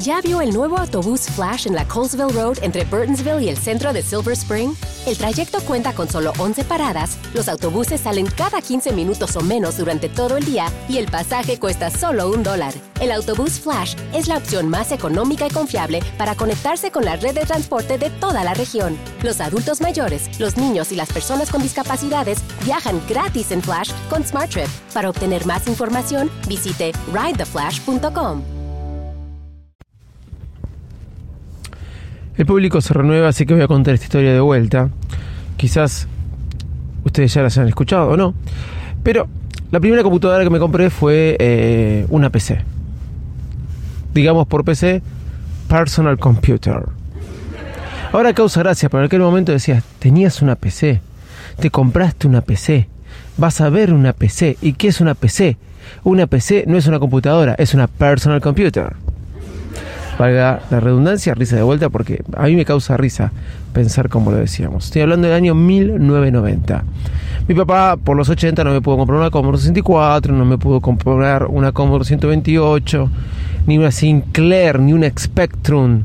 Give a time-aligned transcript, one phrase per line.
[0.00, 3.92] ¿Ya vio el nuevo autobús Flash en la Colesville Road entre Burtonsville y el centro
[3.92, 4.72] de Silver Spring?
[5.06, 9.76] El trayecto cuenta con solo 11 paradas, los autobuses salen cada 15 minutos o menos
[9.76, 12.74] durante todo el día y el pasaje cuesta solo un dólar.
[13.00, 17.34] El autobús Flash es la opción más económica y confiable para conectarse con la red
[17.34, 18.96] de transporte de toda la región.
[19.24, 24.24] Los adultos mayores, los niños y las personas con discapacidades viajan gratis en Flash con
[24.24, 24.68] SmartTrip.
[24.94, 28.57] Para obtener más información, visite ridetheflash.com.
[32.38, 34.90] El público se renueva, así que voy a contar esta historia de vuelta.
[35.56, 36.06] Quizás
[37.02, 38.32] ustedes ya la hayan escuchado o no.
[39.02, 39.26] Pero
[39.72, 42.62] la primera computadora que me compré fue eh, una PC.
[44.14, 45.02] Digamos por PC,
[45.68, 46.80] Personal Computer.
[48.12, 51.00] Ahora causa gracia, pero en aquel momento decías, tenías una PC,
[51.58, 52.88] te compraste una PC,
[53.36, 54.58] vas a ver una PC.
[54.62, 55.56] ¿Y qué es una PC?
[56.04, 58.94] Una PC no es una computadora, es una personal computer
[60.18, 63.32] valga la redundancia, risa de vuelta, porque a mí me causa risa
[63.72, 64.86] pensar como lo decíamos.
[64.86, 66.84] Estoy hablando del año 1990.
[67.46, 70.80] Mi papá por los 80 no me pudo comprar una Commodore 64, no me pudo
[70.80, 73.10] comprar una Commodore 128,
[73.66, 76.02] ni una Sinclair, ni una Spectrum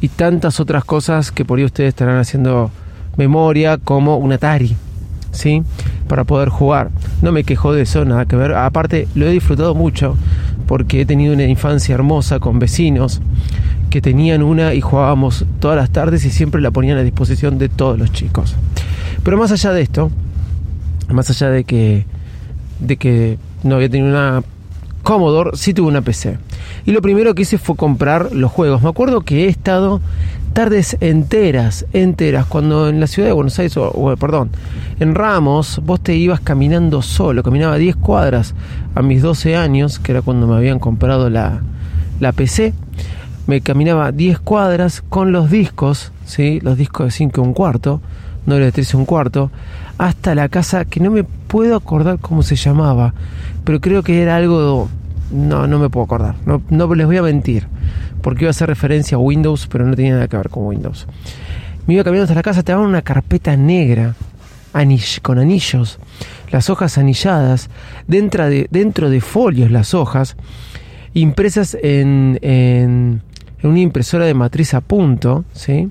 [0.00, 2.70] y tantas otras cosas que por ahí ustedes estarán haciendo
[3.16, 4.76] memoria como un Atari.
[5.32, 5.62] ¿Sí?
[6.08, 6.90] Para poder jugar.
[7.22, 8.54] No me quejo de eso, nada que ver.
[8.54, 10.16] Aparte, lo he disfrutado mucho
[10.70, 13.20] porque he tenido una infancia hermosa con vecinos
[13.90, 17.68] que tenían una y jugábamos todas las tardes y siempre la ponían a disposición de
[17.68, 18.54] todos los chicos.
[19.24, 20.12] Pero más allá de esto,
[21.08, 22.06] más allá de que,
[22.78, 24.44] de que no había tenido una
[25.02, 26.38] Commodore, sí tuve una PC.
[26.86, 28.82] Y lo primero que hice fue comprar los juegos.
[28.82, 30.00] Me acuerdo que he estado
[30.52, 34.50] tardes enteras, enteras, cuando en la ciudad de Buenos Aires, o, perdón,
[34.98, 38.54] en Ramos, vos te ibas caminando solo, caminaba 10 cuadras
[38.94, 41.60] a mis 12 años, que era cuando me habían comprado la,
[42.18, 42.74] la PC,
[43.46, 46.60] me caminaba 10 cuadras con los discos, ¿sí?
[46.60, 48.00] los discos de 5 y un cuarto,
[48.46, 49.50] no de 3 y un cuarto,
[49.98, 53.12] hasta la casa que no me puedo acordar cómo se llamaba,
[53.64, 54.88] pero creo que era algo
[55.32, 56.36] no, no me puedo acordar.
[56.46, 57.66] No, no les voy a mentir.
[58.22, 61.06] Porque iba a hacer referencia a Windows, pero no tenía nada que ver con Windows.
[61.86, 64.14] Me iba caminando hasta la casa, te daban una carpeta negra
[65.22, 65.98] con anillos,
[66.52, 67.68] las hojas anilladas,
[68.06, 68.48] dentro
[69.10, 70.36] de, folios las hojas,
[71.12, 73.22] impresas en, en,
[73.64, 75.88] una impresora de matriz a punto, ¿sí?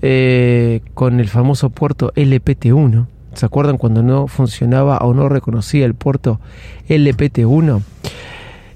[0.00, 3.06] Eh, con el famoso puerto LPT1.
[3.34, 6.40] ¿Se acuerdan cuando no funcionaba o no reconocía el puerto
[6.88, 7.82] LPT1?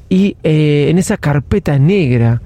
[0.09, 2.41] Y eh, en esa carpeta negra,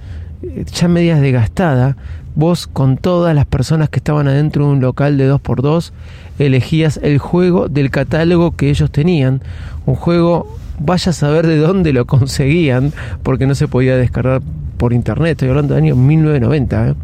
[0.72, 1.96] ya medias desgastada,
[2.34, 5.90] vos con todas las personas que estaban adentro de un local de 2x2,
[6.38, 9.42] elegías el juego del catálogo que ellos tenían.
[9.86, 12.92] Un juego, vaya a saber de dónde lo conseguían,
[13.22, 14.40] porque no se podía descargar
[14.76, 15.32] por internet.
[15.32, 16.88] Estoy hablando del año 1990.
[16.88, 16.94] ¿eh?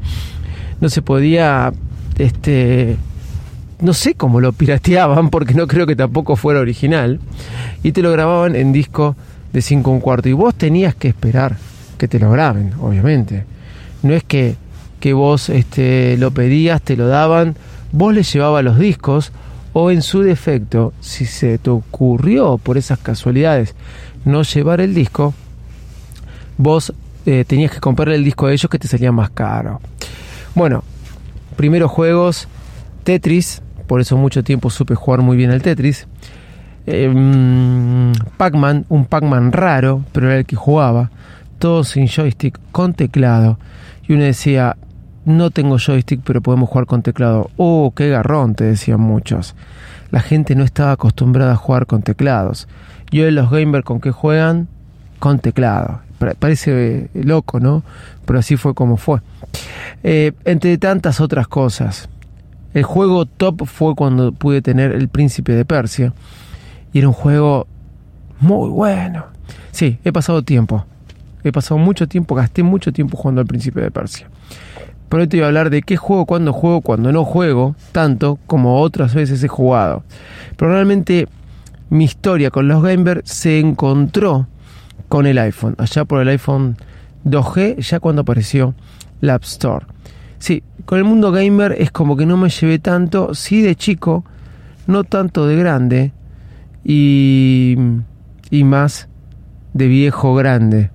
[0.80, 1.72] No se podía,
[2.16, 2.96] este,
[3.84, 7.20] no sé cómo lo pirateaban, porque no creo que tampoco fuera original.
[7.82, 9.14] Y te lo grababan en disco
[9.52, 10.28] de 5 un cuarto.
[10.30, 11.58] Y vos tenías que esperar
[11.98, 13.44] que te lo graben, obviamente.
[14.02, 14.56] No es que,
[15.00, 17.56] que vos este, lo pedías, te lo daban,
[17.92, 19.32] vos le llevabas los discos,
[19.74, 23.74] o en su defecto, si se te ocurrió por esas casualidades
[24.24, 25.34] no llevar el disco,
[26.56, 26.94] vos
[27.26, 29.82] eh, tenías que comprar el disco de ellos que te salía más caro.
[30.54, 30.84] Bueno,
[31.56, 32.48] primeros juegos,
[33.02, 36.06] Tetris, por eso mucho tiempo supe jugar muy bien el Tetris.
[36.86, 41.10] Em, Pac-Man, un Pac-Man raro, pero era el que jugaba,
[41.58, 43.58] todo sin joystick, con teclado.
[44.06, 44.76] Y uno decía,
[45.24, 47.50] no tengo joystick, pero podemos jugar con teclado.
[47.56, 49.54] Oh, qué garrón, te decían muchos.
[50.10, 52.68] La gente no estaba acostumbrada a jugar con teclados.
[53.10, 54.68] Y hoy los gamers con qué juegan?
[55.18, 56.00] Con teclado.
[56.38, 57.82] Parece eh, loco, ¿no?
[58.24, 59.20] Pero así fue como fue.
[60.02, 62.08] Eh, entre tantas otras cosas.
[62.74, 66.12] El juego top fue cuando pude tener El Príncipe de Persia
[66.92, 67.68] y era un juego
[68.40, 69.26] muy bueno.
[69.70, 70.84] Sí, he pasado tiempo.
[71.44, 74.28] He pasado mucho tiempo, gasté mucho tiempo jugando al Príncipe de Persia.
[75.08, 78.40] Pero hoy te voy a hablar de qué juego, cuándo juego, cuando no juego, tanto
[78.46, 80.02] como otras veces he jugado.
[80.56, 81.28] Pero realmente
[81.90, 84.48] mi historia con los gamers se encontró
[85.08, 86.76] con el iPhone, allá por el iPhone
[87.24, 88.74] 2G, ya cuando apareció
[89.20, 89.86] la App Store.
[90.44, 94.26] Sí, con el mundo gamer es como que no me llevé tanto, sí de chico,
[94.86, 96.12] no tanto de grande,
[96.84, 97.78] y,
[98.50, 99.08] y más
[99.72, 100.90] de viejo grande.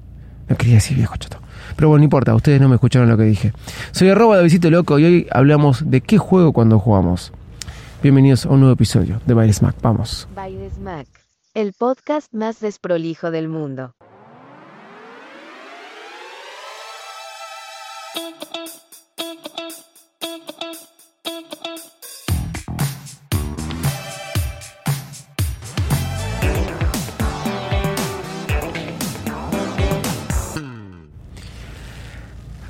[0.48, 1.40] No quería decir viejo chato.
[1.76, 3.52] Pero bueno, no importa, ustedes no me escucharon lo que dije.
[3.92, 7.34] Soy arroba de Visito Loco y hoy hablamos de qué juego cuando jugamos.
[8.04, 9.82] Bienvenidos a un nuevo episodio de Baile Smack.
[9.82, 10.28] Vamos.
[10.36, 11.08] Baile Smack,
[11.56, 13.96] el podcast más desprolijo del mundo.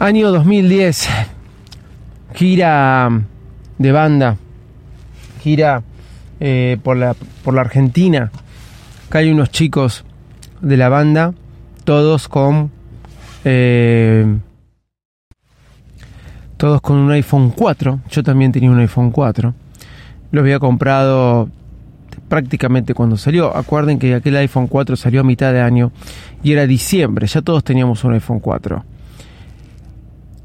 [0.01, 1.09] Año 2010,
[2.33, 3.09] gira
[3.77, 4.37] de banda,
[5.41, 5.83] gira
[6.39, 8.31] eh, por, la, por la Argentina.
[9.07, 10.05] Acá hay unos chicos
[10.61, 11.33] de la banda,
[11.83, 12.71] todos con
[13.43, 14.37] eh,
[16.55, 17.99] todos con un iPhone 4.
[18.09, 19.53] Yo también tenía un iPhone 4.
[20.31, 21.49] Lo había comprado
[22.29, 23.53] prácticamente cuando salió.
[23.53, 25.91] Acuerden que aquel iPhone 4 salió a mitad de año
[26.41, 27.27] y era diciembre.
[27.27, 28.85] Ya todos teníamos un iPhone 4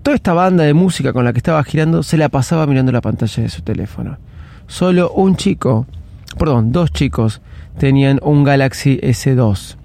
[0.05, 3.01] toda esta banda de música con la que estaba girando se la pasaba mirando la
[3.01, 4.19] pantalla de su teléfono.
[4.67, 5.87] Solo un chico,
[6.39, 7.41] perdón, dos chicos
[7.79, 9.77] tenían un Galaxy S2.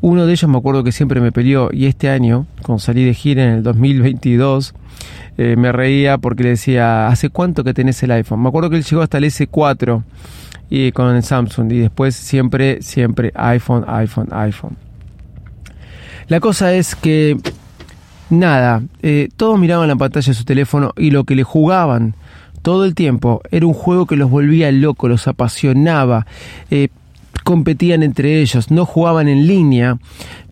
[0.00, 3.12] Uno de ellos me acuerdo que siempre me peleó y este año, cuando salí de
[3.12, 4.74] gira en el 2022,
[5.36, 8.42] eh, me reía porque le decía, ¿hace cuánto que tenés el iPhone?
[8.42, 10.02] Me acuerdo que él llegó hasta el S4
[10.70, 14.76] y con el Samsung y después siempre, siempre iPhone, iPhone, iPhone.
[16.28, 17.36] La cosa es que
[18.30, 22.14] nada, eh, todos miraban la pantalla de su teléfono y lo que le jugaban
[22.62, 26.26] todo el tiempo era un juego que los volvía locos, los apasionaba,
[26.70, 26.88] eh,
[27.44, 29.98] competían entre ellos, no jugaban en línea,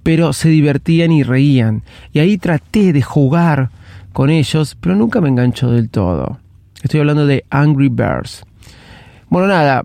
[0.03, 1.83] pero se divertían y reían.
[2.13, 3.71] Y ahí traté de jugar
[4.13, 6.39] con ellos, pero nunca me enganchó del todo.
[6.83, 8.45] Estoy hablando de Angry Birds.
[9.31, 9.85] Bueno, nada,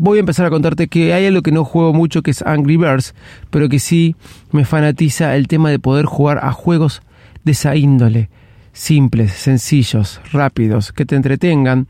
[0.00, 2.78] voy a empezar a contarte que hay algo que no juego mucho que es Angry
[2.78, 3.14] Birds,
[3.50, 4.16] pero que sí
[4.50, 7.02] me fanatiza el tema de poder jugar a juegos
[7.44, 8.30] de esa índole,
[8.72, 11.86] simples, sencillos, rápidos, que te entretengan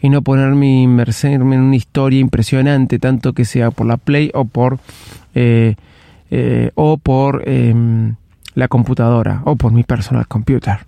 [0.00, 4.44] y no ponerme inmerserme en una historia impresionante, tanto que sea por la Play o
[4.44, 4.80] por
[5.36, 5.76] eh,
[6.32, 8.16] eh, o por em,
[8.56, 10.78] la computadora o por mi personal computer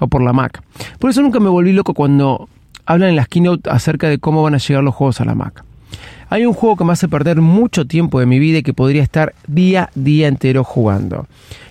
[0.00, 0.64] o por la Mac.
[0.98, 2.48] Por eso nunca me volví loco cuando
[2.86, 5.64] hablan en las keynote acerca de cómo van a llegar los juegos a la Mac.
[6.28, 9.02] Hay un juego que me hace perder mucho tiempo de mi vida y que podría
[9.02, 11.26] estar día día entero jugando.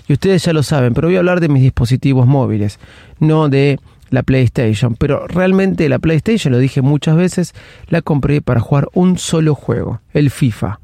[0.08, 2.80] Y ustedes ya lo saben, pero voy a hablar de mis dispositivos móviles,
[3.20, 3.80] no de
[4.10, 4.96] la PlayStation.
[4.96, 7.54] Pero realmente la PlayStation, lo dije muchas veces,
[7.88, 10.80] la compré para jugar un solo juego, el FIFA.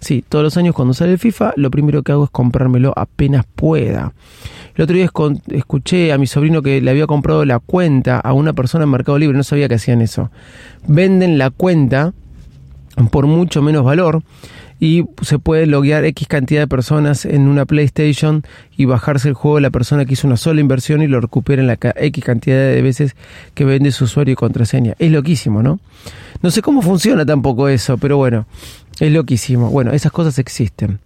[0.00, 3.46] Sí, todos los años cuando sale el FIFA, lo primero que hago es comprármelo apenas
[3.54, 4.12] pueda.
[4.74, 5.08] El otro día
[5.52, 9.18] escuché a mi sobrino que le había comprado la cuenta a una persona en Mercado
[9.18, 10.30] Libre, no sabía que hacían eso.
[10.86, 12.12] Venden la cuenta
[13.10, 14.22] por mucho menos valor
[14.80, 18.42] y se puede loguear X cantidad de personas en una PlayStation
[18.76, 21.62] y bajarse el juego de la persona que hizo una sola inversión y lo recupera
[21.62, 23.16] en la X cantidad de veces
[23.54, 24.94] que vende su usuario y contraseña.
[24.98, 25.80] Es loquísimo, ¿no?
[26.42, 28.46] No sé cómo funciona tampoco eso, pero bueno,
[29.00, 29.70] es loquísimo.
[29.70, 30.98] Bueno, esas cosas existen.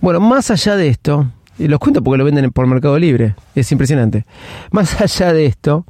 [0.00, 1.26] Bueno, más allá de esto,
[1.58, 4.24] los cuento porque lo venden por Mercado Libre, es impresionante.
[4.70, 5.84] Más allá de esto,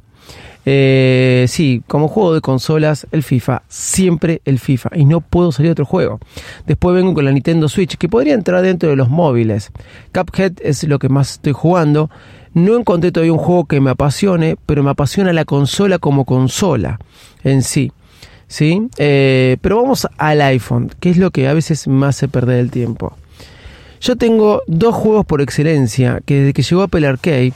[0.71, 5.69] eh, sí, como juego de consolas, el FIFA, siempre el FIFA, y no puedo salir
[5.69, 6.19] a otro juego.
[6.67, 9.71] Después vengo con la Nintendo Switch, que podría entrar dentro de los móviles.
[10.13, 12.11] Cuphead es lo que más estoy jugando.
[12.53, 16.99] No encontré todavía un juego que me apasione, pero me apasiona la consola como consola
[17.43, 17.91] en sí.
[18.45, 18.79] ¿Sí?
[18.97, 22.69] Eh, pero vamos al iPhone, que es lo que a veces me hace perder el
[22.69, 23.17] tiempo.
[24.01, 27.53] Yo tengo dos juegos por excelencia que desde que llegó Apple Arcade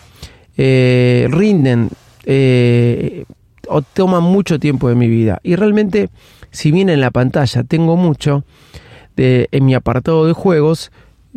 [0.58, 1.92] eh, rinden
[2.26, 3.26] eh,
[3.68, 5.40] o toma mucho tiempo de mi vida.
[5.44, 6.10] Y realmente,
[6.52, 8.44] si bien en la pantalla tengo mucho,
[9.16, 10.92] de, en mi apartado de juegos,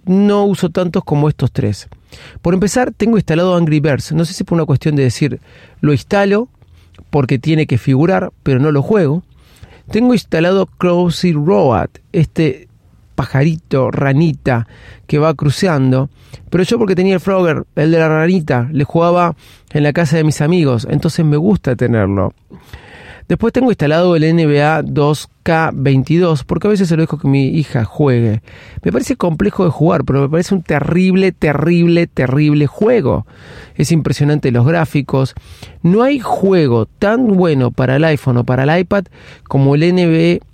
[0.05, 1.89] no uso tantos como estos tres.
[2.43, 4.13] Por empezar, tengo instalado Angry Birds.
[4.13, 5.41] No sé si por una cuestión de decir,
[5.81, 6.49] lo instalo
[7.11, 9.23] porque tiene que figurar, pero no lo juego.
[9.91, 12.69] Tengo instalado Crossy Road, este
[13.17, 14.69] pajarito, ranita
[15.09, 16.09] que va cruceando.
[16.51, 19.35] Pero yo porque tenía el Frogger, el de la ranita, le jugaba
[19.73, 22.33] en la casa de mis amigos, entonces me gusta tenerlo.
[23.29, 27.85] Después tengo instalado el NBA 2K22 porque a veces se lo dejo que mi hija
[27.85, 28.41] juegue.
[28.83, 33.27] Me parece complejo de jugar, pero me parece un terrible, terrible, terrible juego.
[33.75, 35.35] Es impresionante los gráficos.
[35.83, 39.07] No hay juego tan bueno para el iPhone o para el iPad
[39.49, 40.45] como el NBA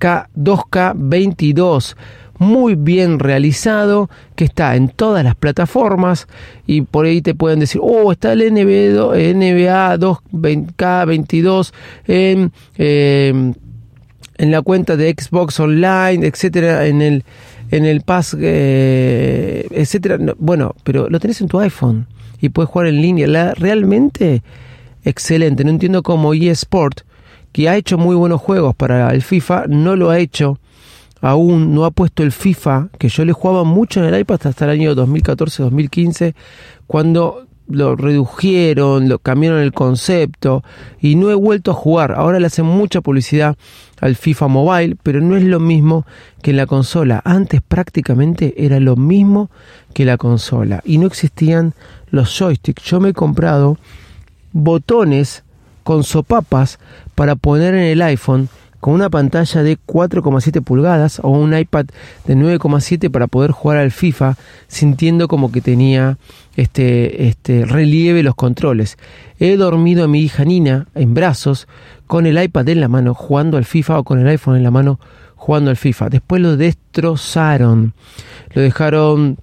[0.00, 1.96] 2K22
[2.40, 6.26] muy bien realizado, que está en todas las plataformas
[6.66, 11.72] y por ahí te pueden decir, oh, está el NBA, NBA 2K22
[12.06, 13.52] en, em,
[14.38, 17.24] en la cuenta de Xbox Online, etcétera, en el
[17.70, 20.18] en el Pass, eh, etcétera.
[20.38, 22.06] bueno, pero lo tenés en tu iPhone
[22.40, 23.26] y puedes jugar en línea.
[23.26, 24.42] La, realmente
[25.04, 25.62] excelente.
[25.62, 27.02] No entiendo cómo eSport
[27.52, 30.58] que ha hecho muy buenos juegos para el FIFA, no lo ha hecho
[31.20, 34.64] aún, no ha puesto el FIFA, que yo le jugaba mucho en el iPad hasta
[34.64, 36.34] el año 2014-2015,
[36.86, 40.64] cuando lo redujeron, lo cambiaron el concepto
[41.00, 42.12] y no he vuelto a jugar.
[42.12, 43.56] Ahora le hacen mucha publicidad
[44.00, 46.04] al FIFA Mobile, pero no es lo mismo
[46.42, 47.22] que en la consola.
[47.24, 49.50] Antes prácticamente era lo mismo
[49.94, 51.74] que la consola y no existían
[52.10, 52.82] los joysticks.
[52.82, 53.78] Yo me he comprado
[54.52, 55.44] botones
[55.90, 56.78] con sopapas
[57.16, 61.86] para poner en el iPhone con una pantalla de 4,7 pulgadas o un iPad
[62.26, 64.36] de 9,7 para poder jugar al FIFA
[64.68, 66.16] sintiendo como que tenía
[66.54, 68.98] este, este relieve los controles.
[69.40, 71.66] He dormido a mi hija Nina en brazos
[72.06, 74.70] con el iPad en la mano jugando al FIFA o con el iPhone en la
[74.70, 75.00] mano
[75.34, 76.08] jugando al FIFA.
[76.08, 77.94] Después lo destrozaron.
[78.54, 79.38] Lo dejaron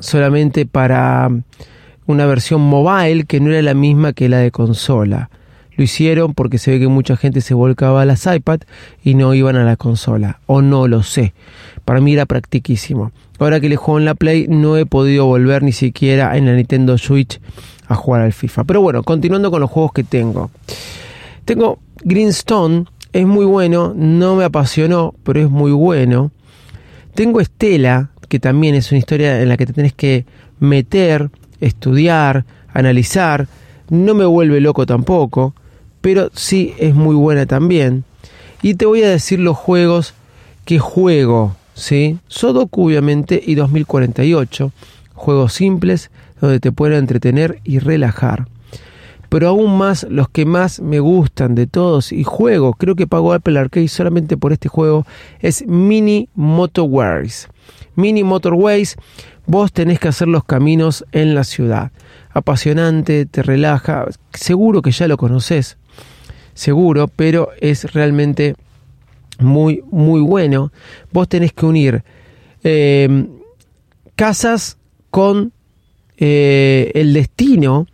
[0.00, 1.30] solamente para
[2.04, 5.30] una versión mobile que no era la misma que la de consola.
[5.76, 8.60] Lo hicieron porque se ve que mucha gente se volcaba a las iPad
[9.02, 10.40] y no iban a la consola.
[10.46, 11.32] O no lo sé.
[11.84, 13.12] Para mí era practiquísimo.
[13.38, 16.54] Ahora que le juego en la Play no he podido volver ni siquiera en la
[16.54, 17.40] Nintendo Switch
[17.88, 18.64] a jugar al FIFA.
[18.64, 20.50] Pero bueno, continuando con los juegos que tengo.
[21.44, 26.30] Tengo Greenstone, es muy bueno, no me apasionó, pero es muy bueno.
[27.14, 30.24] Tengo Estela, que también es una historia en la que te tenés que
[30.60, 33.48] meter, estudiar, analizar.
[33.90, 35.54] No me vuelve loco tampoco
[36.02, 38.04] pero sí es muy buena también.
[38.60, 40.14] Y te voy a decir los juegos
[40.66, 42.18] que juego, ¿sí?
[42.28, 44.70] Sodoku obviamente y 2048,
[45.14, 48.46] juegos simples donde te pueden entretener y relajar.
[49.28, 53.32] Pero aún más los que más me gustan de todos y juego, creo que pago
[53.32, 55.06] Apple Arcade solamente por este juego,
[55.40, 57.48] es Mini Motorways.
[57.94, 58.96] Mini Motorways,
[59.46, 61.92] vos tenés que hacer los caminos en la ciudad.
[62.30, 65.78] Apasionante, te relaja, seguro que ya lo conoces,
[66.54, 68.54] seguro, pero es realmente
[69.38, 70.72] muy, muy bueno.
[71.12, 72.04] Vos tenés que unir
[72.62, 73.28] em,
[74.16, 74.78] casas
[75.10, 75.52] con
[76.16, 77.86] eh, el destino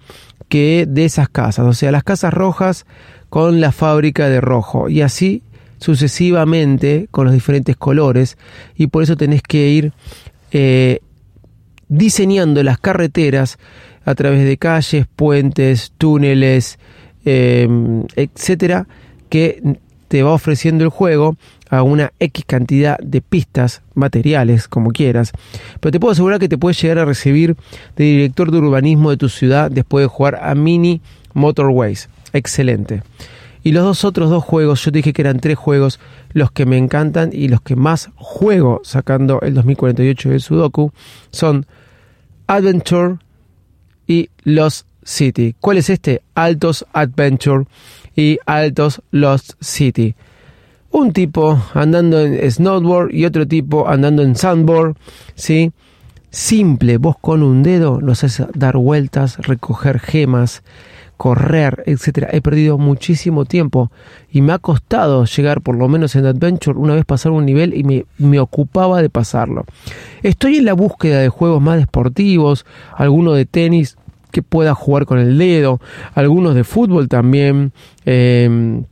[0.48, 2.86] que de esas casas, o sea, las casas rojas
[3.28, 5.42] con la fábrica de rojo y así
[5.78, 8.36] sucesivamente con los diferentes colores
[8.74, 9.92] y por eso tenés que ir
[10.50, 11.00] eh,
[11.88, 13.58] diseñando las carreteras
[14.04, 16.78] a través de calles, puentes, túneles,
[17.30, 18.86] Em, etcétera,
[19.28, 19.60] que
[20.08, 21.36] te va ofreciendo el juego
[21.68, 25.32] a una X cantidad de pistas materiales, como quieras.
[25.78, 27.54] Pero te puedo asegurar que te puedes llegar a recibir
[27.96, 31.02] de director de urbanismo de tu ciudad después de jugar a Mini
[31.34, 32.08] Motorways.
[32.32, 33.02] Excelente.
[33.62, 36.00] Y los dos otros dos juegos, yo te dije que eran tres juegos,
[36.32, 40.92] los que me encantan y los que más juego sacando el 2048 de Sudoku,
[41.30, 41.66] son
[42.46, 43.16] Adventure
[44.06, 45.54] y Los City.
[45.58, 46.22] ¿Cuál es este?
[46.34, 47.64] Altos Adventure
[48.14, 50.14] y Altos Lost City.
[50.90, 54.96] Un tipo andando en snowboard y otro tipo andando en sandboard,
[55.34, 55.72] ¿sí?
[56.30, 60.62] Simple, vos con un dedo lo haces dar vueltas, recoger gemas,
[61.16, 62.28] correr, etcétera.
[62.30, 63.90] He perdido muchísimo tiempo
[64.30, 67.74] y me ha costado llegar por lo menos en Adventure una vez pasar un nivel
[67.74, 69.64] y me, me ocupaba de pasarlo.
[70.22, 73.96] Estoy en la búsqueda de juegos más deportivos, alguno de tenis,
[74.30, 75.80] que pueda jugar con el dedo,
[76.14, 77.72] algunos de fútbol también.
[78.04, 78.82] Eh,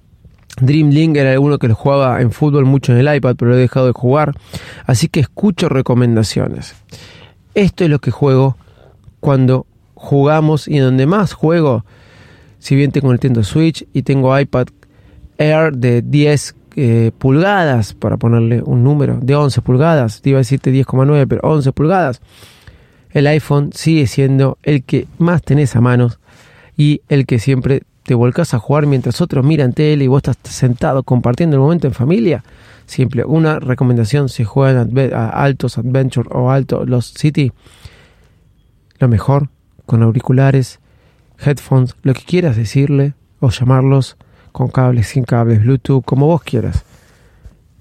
[0.59, 3.87] era alguno que lo jugaba en fútbol mucho en el iPad, pero lo he dejado
[3.87, 4.33] de jugar.
[4.87, 6.75] Así que escucho recomendaciones.
[7.55, 8.57] Esto es lo que juego
[9.21, 11.85] cuando jugamos y donde más juego,
[12.59, 14.69] si bien tengo el Nintendo Switch y tengo iPad
[15.38, 20.40] Air de 10 eh, pulgadas, para ponerle un número, de 11 pulgadas, te iba a
[20.40, 22.21] decirte 10,9, pero 11 pulgadas
[23.16, 26.18] el iPhone sigue siendo el que más tenés a manos
[26.76, 30.37] y el que siempre te volcás a jugar mientras otros miran tele y vos estás
[30.52, 32.44] sentado compartiendo el momento en familia.
[32.85, 37.52] Simple, una recomendación si juegan a Altos Adventure o Alto Los City,
[38.99, 39.49] lo mejor
[39.87, 40.78] con auriculares,
[41.38, 44.18] headphones, lo que quieras decirle o llamarlos
[44.52, 46.85] con cables, sin cables, Bluetooth, como vos quieras,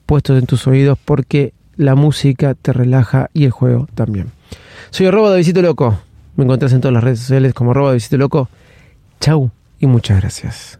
[0.06, 4.35] puestos en tus oídos porque la música te relaja y el juego también.
[4.96, 6.00] Soy arroba de Visito Loco.
[6.38, 8.48] Me encontrás en todas las redes sociales como arroba de Visito Loco.
[9.20, 10.80] Chau y muchas gracias.